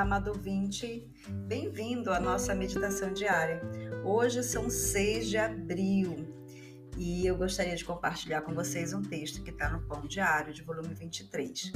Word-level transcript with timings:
amado 0.00 0.28
ouvinte, 0.28 1.08
bem-vindo 1.46 2.10
à 2.10 2.18
nossa 2.18 2.52
meditação 2.52 3.12
diária. 3.12 3.62
Hoje 4.04 4.42
são 4.42 4.68
6 4.68 5.28
de 5.28 5.38
abril 5.38 6.16
e 6.98 7.24
eu 7.24 7.36
gostaria 7.36 7.76
de 7.76 7.84
compartilhar 7.84 8.42
com 8.42 8.52
vocês 8.52 8.92
um 8.92 9.02
texto 9.02 9.42
que 9.42 9.50
está 9.50 9.70
no 9.70 9.86
Pão 9.86 10.02
Diário, 10.02 10.52
de 10.52 10.62
volume 10.62 10.94
23. 10.94 11.72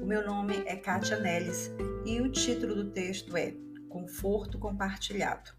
O 0.00 0.06
meu 0.06 0.24
nome 0.24 0.62
é 0.64 0.74
Kátia 0.74 1.18
Nellis 1.20 1.70
e 2.06 2.20
o 2.20 2.30
título 2.30 2.74
do 2.74 2.90
texto 2.90 3.36
é 3.36 3.54
Conforto 3.90 4.58
Compartilhado. 4.58 5.50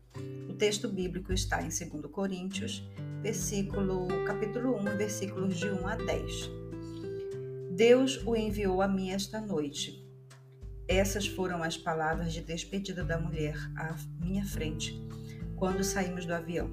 O 0.50 0.54
texto 0.54 0.90
bíblico 0.90 1.32
está 1.32 1.62
em 1.62 1.70
2 1.70 2.12
Coríntios, 2.12 2.84
versículo, 3.22 4.08
capítulo 4.26 4.76
1, 4.80 4.98
versículos 4.98 5.56
de 5.56 5.70
1 5.70 5.88
a 5.88 5.96
10. 5.96 6.52
Deus 7.76 8.26
o 8.26 8.36
enviou 8.36 8.82
a 8.82 8.88
mim 8.88 9.12
esta 9.12 9.40
noite 9.40 10.11
essas 10.92 11.28
foram 11.28 11.64
as 11.64 11.78
palavras 11.78 12.34
de 12.34 12.42
despedida 12.42 13.04
da 13.04 13.18
mulher 13.18 13.56
à 13.78 13.96
minha 14.20 14.46
frente 14.46 15.00
quando 15.56 15.84
saímos 15.84 16.26
do 16.26 16.34
avião. 16.34 16.70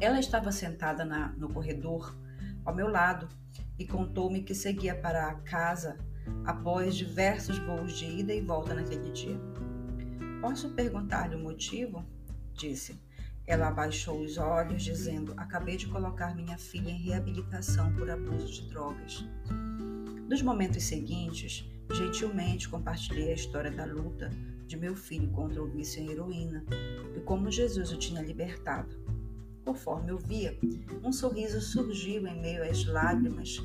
Ela 0.00 0.20
estava 0.20 0.52
sentada 0.52 1.04
na, 1.04 1.28
no 1.28 1.48
corredor 1.48 2.16
ao 2.64 2.74
meu 2.74 2.88
lado 2.88 3.28
e 3.78 3.86
contou-me 3.86 4.42
que 4.42 4.54
seguia 4.54 4.94
para 4.94 5.28
a 5.28 5.34
casa 5.36 5.96
após 6.44 6.96
diversos 6.96 7.58
voos 7.58 7.96
de 7.98 8.04
ida 8.04 8.34
e 8.34 8.40
volta 8.40 8.74
naquele 8.74 9.10
dia. 9.12 9.40
Posso 10.40 10.70
perguntar-lhe 10.70 11.34
o 11.34 11.40
motivo? 11.40 12.04
Disse. 12.52 13.00
Ela 13.46 13.68
abaixou 13.68 14.20
os 14.20 14.36
olhos, 14.36 14.82
dizendo: 14.82 15.32
Acabei 15.36 15.76
de 15.76 15.86
colocar 15.86 16.36
minha 16.36 16.58
filha 16.58 16.90
em 16.90 16.98
reabilitação 16.98 17.90
por 17.94 18.10
abuso 18.10 18.52
de 18.52 18.68
drogas. 18.68 19.24
Nos 20.28 20.42
momentos 20.42 20.82
seguintes, 20.84 21.66
Gentilmente 21.90 22.68
compartilhei 22.68 23.30
a 23.30 23.34
história 23.34 23.70
da 23.70 23.84
luta 23.84 24.30
de 24.66 24.76
meu 24.76 24.94
filho 24.94 25.30
contra 25.30 25.62
o 25.62 25.66
vício 25.66 26.02
em 26.02 26.10
heroína 26.10 26.64
e 27.16 27.20
como 27.20 27.50
Jesus 27.50 27.90
o 27.90 27.96
tinha 27.96 28.20
libertado. 28.20 28.94
Conforme 29.64 30.12
eu 30.12 30.18
via, 30.18 30.56
um 31.02 31.10
sorriso 31.12 31.60
surgiu 31.60 32.26
em 32.26 32.40
meio 32.40 32.62
às 32.62 32.84
lágrimas 32.84 33.58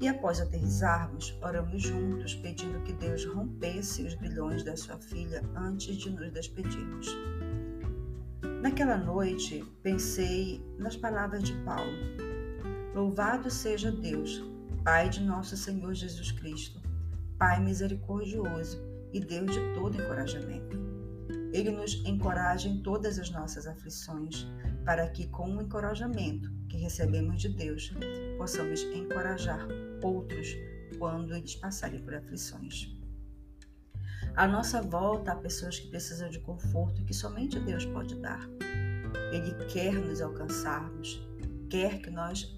e 0.00 0.08
após 0.08 0.40
aterrissarmos, 0.40 1.36
oramos 1.42 1.82
juntos, 1.82 2.34
pedindo 2.34 2.82
que 2.82 2.92
Deus 2.92 3.24
rompesse 3.24 4.02
os 4.02 4.14
grilhões 4.14 4.64
da 4.64 4.76
sua 4.76 4.98
filha 4.98 5.42
antes 5.54 5.96
de 5.96 6.10
nos 6.10 6.32
despedirmos. 6.32 7.06
Naquela 8.60 8.96
noite, 8.96 9.64
pensei 9.80 10.60
nas 10.76 10.96
palavras 10.96 11.44
de 11.44 11.52
Paulo: 11.64 11.92
Louvado 12.94 13.48
seja 13.48 13.92
Deus, 13.92 14.42
Pai 14.82 15.08
de 15.08 15.20
nosso 15.20 15.56
Senhor 15.56 15.94
Jesus 15.94 16.32
Cristo 16.32 16.81
Pai 17.42 17.58
misericordioso 17.58 18.80
e 19.12 19.18
Deus 19.18 19.50
de 19.50 19.74
todo 19.74 20.00
encorajamento. 20.00 20.78
Ele 21.52 21.72
nos 21.72 21.94
encoraja 22.06 22.68
em 22.68 22.80
todas 22.84 23.18
as 23.18 23.30
nossas 23.30 23.66
aflições, 23.66 24.46
para 24.84 25.08
que, 25.08 25.26
com 25.26 25.56
o 25.56 25.60
encorajamento 25.60 26.48
que 26.68 26.76
recebemos 26.76 27.42
de 27.42 27.48
Deus, 27.48 27.92
possamos 28.38 28.82
encorajar 28.82 29.66
outros 30.04 30.54
quando 31.00 31.34
eles 31.34 31.56
passarem 31.56 32.00
por 32.04 32.14
aflições. 32.14 32.96
À 34.36 34.46
nossa 34.46 34.80
volta 34.80 35.32
há 35.32 35.34
pessoas 35.34 35.80
que 35.80 35.88
precisam 35.88 36.30
de 36.30 36.38
conforto 36.38 37.04
que 37.04 37.12
somente 37.12 37.58
Deus 37.58 37.84
pode 37.84 38.14
dar. 38.20 38.48
Ele 39.32 39.52
quer 39.64 39.94
nos 39.94 40.20
alcançarmos, 40.20 41.20
quer 41.68 42.00
que 42.02 42.08
nós 42.08 42.56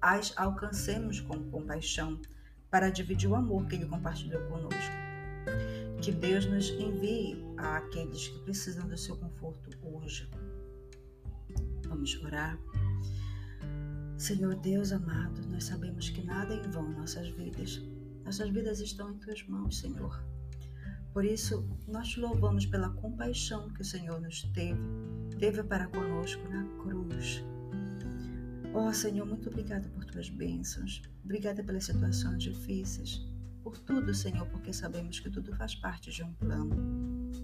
as 0.00 0.32
alcancemos 0.38 1.20
com 1.20 1.50
compaixão, 1.50 2.18
para 2.72 2.88
dividir 2.88 3.28
o 3.28 3.34
amor 3.34 3.66
que 3.66 3.76
Ele 3.76 3.84
compartilhou 3.84 4.40
conosco. 4.48 4.94
Que 6.00 6.10
Deus 6.10 6.46
nos 6.46 6.70
envie 6.70 7.44
a 7.58 7.76
aqueles 7.76 8.28
que 8.28 8.38
precisam 8.40 8.88
do 8.88 8.96
seu 8.96 9.14
conforto 9.18 9.70
hoje. 9.82 10.28
Vamos 11.86 12.18
orar. 12.24 12.58
Senhor 14.16 14.54
Deus 14.56 14.90
amado, 14.90 15.46
nós 15.50 15.64
sabemos 15.64 16.08
que 16.08 16.22
nada 16.22 16.54
é 16.54 16.56
em 16.56 16.70
vão 16.70 16.90
em 16.90 16.96
nossas 16.96 17.28
vidas. 17.28 17.82
Nossas 18.24 18.48
vidas 18.48 18.80
estão 18.80 19.12
em 19.12 19.18
tuas 19.18 19.46
mãos, 19.46 19.78
Senhor. 19.78 20.24
Por 21.12 21.26
isso, 21.26 21.68
nós 21.86 22.08
te 22.08 22.20
louvamos 22.20 22.64
pela 22.64 22.88
compaixão 22.88 23.68
que 23.74 23.82
o 23.82 23.84
Senhor 23.84 24.18
nos 24.18 24.44
teve, 24.54 24.80
teve 25.38 25.62
para 25.62 25.88
conosco 25.88 26.42
na 26.48 26.64
cruz 26.82 27.44
oh, 28.74 28.92
Senhor, 28.92 29.26
muito 29.26 29.48
obrigada 29.48 29.88
por 29.90 30.04
tuas 30.04 30.28
bênçãos. 30.28 31.02
Obrigada 31.24 31.62
pelas 31.62 31.84
situações 31.84 32.42
difíceis. 32.42 33.20
Por 33.62 33.78
tudo, 33.78 34.12
Senhor, 34.12 34.46
porque 34.48 34.72
sabemos 34.72 35.20
que 35.20 35.30
tudo 35.30 35.54
faz 35.56 35.74
parte 35.74 36.10
de 36.10 36.22
um 36.22 36.32
plano. 36.34 36.74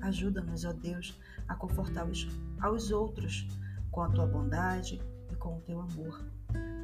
Ajuda-nos, 0.01 0.65
ó 0.65 0.73
Deus, 0.73 1.19
a 1.47 1.55
confortar 1.55 2.09
os, 2.09 2.27
aos 2.61 2.91
outros 2.91 3.47
com 3.91 4.03
a 4.03 4.09
tua 4.11 4.27
bondade 4.27 5.01
e 5.31 5.37
com 5.37 5.59
o 5.59 5.61
teu 5.61 5.81
amor. 5.81 6.25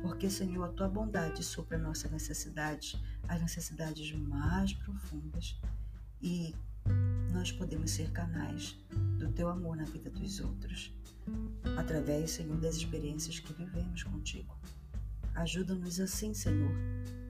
Porque, 0.03 0.31
Senhor, 0.31 0.65
a 0.65 0.69
tua 0.69 0.89
bondade 0.89 1.43
supra 1.43 1.79
a 1.79 1.81
nossa 1.81 2.09
necessidade, 2.09 3.03
as 3.27 3.41
necessidades 3.41 4.13
mais 4.13 4.73
profundas. 4.75 5.59
E 6.23 6.55
nós 7.33 7.51
podemos 7.51 7.91
ser 7.91 8.11
canais 8.13 8.79
do 9.25 9.33
teu 9.33 9.49
amor 9.49 9.77
na 9.77 9.85
vida 9.85 10.11
dos 10.11 10.39
outros 10.41 10.93
através, 11.79 12.33
Senhor, 12.33 12.57
das 12.59 12.77
experiências 12.77 13.41
que 13.41 13.53
vivemos 13.55 14.03
contigo. 14.03 14.55
Ajuda-nos 15.35 15.99
assim, 15.99 16.35
Senhor, 16.35 16.71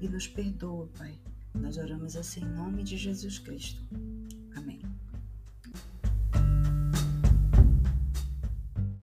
e 0.00 0.08
nos 0.08 0.26
perdoa, 0.26 0.88
Pai. 0.98 1.18
Nós 1.54 1.78
oramos 1.78 2.16
assim 2.16 2.40
em 2.40 2.48
nome 2.48 2.82
de 2.82 2.96
Jesus 2.96 3.38
Cristo. 3.38 3.80